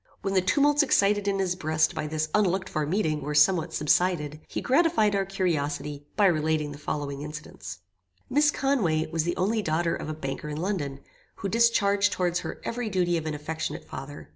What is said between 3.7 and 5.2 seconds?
subsided, he gratified